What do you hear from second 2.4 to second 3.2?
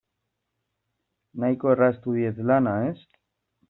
lana, ez?